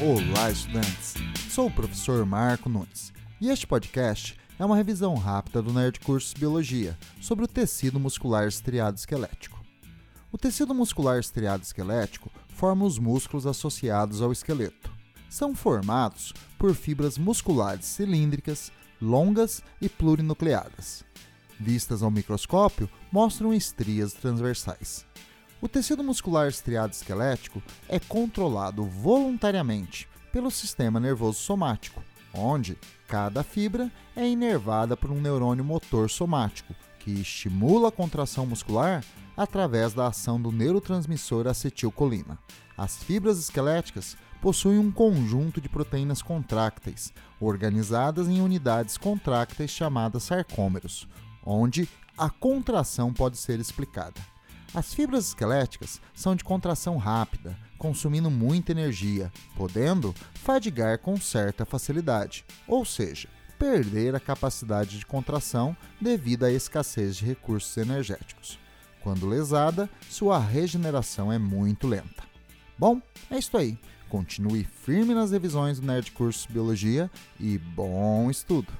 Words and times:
Olá, 0.00 0.50
estudantes! 0.50 1.14
Sou 1.48 1.68
o 1.68 1.70
professor 1.70 2.26
Marco 2.26 2.68
Nunes 2.68 3.12
e 3.40 3.48
este 3.48 3.64
podcast 3.64 4.36
é 4.58 4.64
uma 4.64 4.76
revisão 4.76 5.14
rápida 5.14 5.62
do 5.62 5.72
Nerd 5.72 6.00
Cursos 6.00 6.34
Biologia 6.34 6.98
sobre 7.20 7.44
o 7.44 7.48
tecido 7.48 8.00
muscular 8.00 8.48
estriado 8.48 8.98
esquelético. 8.98 9.64
O 10.32 10.36
tecido 10.36 10.74
muscular 10.74 11.20
estriado 11.20 11.62
esquelético 11.62 12.28
forma 12.48 12.84
os 12.84 12.98
músculos 12.98 13.46
associados 13.46 14.20
ao 14.20 14.32
esqueleto. 14.32 14.90
São 15.30 15.54
formados 15.54 16.32
por 16.58 16.74
fibras 16.74 17.16
musculares 17.16 17.86
cilíndricas, 17.86 18.72
longas 19.00 19.62
e 19.80 19.88
plurinucleadas. 19.88 21.04
Vistas 21.58 22.02
ao 22.02 22.10
microscópio, 22.10 22.90
mostram 23.12 23.54
estrias 23.54 24.12
transversais. 24.12 25.06
O 25.64 25.68
tecido 25.68 26.04
muscular 26.04 26.46
estriado 26.46 26.92
esquelético 26.92 27.62
é 27.88 27.98
controlado 27.98 28.84
voluntariamente 28.84 30.06
pelo 30.30 30.50
sistema 30.50 31.00
nervoso 31.00 31.38
somático, 31.38 32.02
onde 32.34 32.76
cada 33.08 33.42
fibra 33.42 33.90
é 34.14 34.28
inervada 34.28 34.94
por 34.94 35.10
um 35.10 35.22
neurônio 35.22 35.64
motor 35.64 36.10
somático, 36.10 36.74
que 36.98 37.12
estimula 37.12 37.88
a 37.88 37.90
contração 37.90 38.44
muscular 38.44 39.02
através 39.34 39.94
da 39.94 40.08
ação 40.08 40.38
do 40.38 40.52
neurotransmissor 40.52 41.46
acetilcolina. 41.46 42.38
As 42.76 43.02
fibras 43.02 43.38
esqueléticas 43.38 44.18
possuem 44.42 44.78
um 44.78 44.92
conjunto 44.92 45.62
de 45.62 45.70
proteínas 45.70 46.20
contrácteis, 46.20 47.10
organizadas 47.40 48.28
em 48.28 48.42
unidades 48.42 48.98
contrácteis 48.98 49.70
chamadas 49.70 50.24
sarcômeros, 50.24 51.08
onde 51.42 51.88
a 52.18 52.28
contração 52.28 53.14
pode 53.14 53.38
ser 53.38 53.58
explicada. 53.58 54.33
As 54.74 54.92
fibras 54.92 55.28
esqueléticas 55.28 56.00
são 56.12 56.34
de 56.34 56.42
contração 56.42 56.96
rápida, 56.96 57.56
consumindo 57.78 58.28
muita 58.28 58.72
energia, 58.72 59.32
podendo 59.56 60.12
fadigar 60.34 60.98
com 60.98 61.16
certa 61.16 61.64
facilidade, 61.64 62.44
ou 62.66 62.84
seja, 62.84 63.28
perder 63.56 64.16
a 64.16 64.20
capacidade 64.20 64.98
de 64.98 65.06
contração 65.06 65.76
devido 66.00 66.44
à 66.44 66.50
escassez 66.50 67.14
de 67.16 67.24
recursos 67.24 67.76
energéticos. 67.76 68.58
Quando 69.00 69.28
lesada, 69.28 69.88
sua 70.10 70.40
regeneração 70.40 71.32
é 71.32 71.38
muito 71.38 71.86
lenta. 71.86 72.24
Bom, 72.76 73.00
é 73.30 73.38
isso 73.38 73.56
aí. 73.56 73.78
Continue 74.08 74.64
firme 74.64 75.14
nas 75.14 75.30
revisões 75.30 75.78
do 75.78 75.86
Nerd 75.86 76.10
Curso 76.10 76.48
Biologia 76.50 77.08
e 77.38 77.58
bom 77.58 78.28
estudo! 78.28 78.72